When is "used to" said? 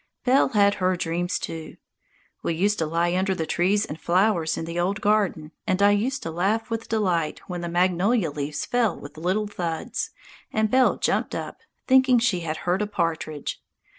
2.55-2.87, 5.91-6.31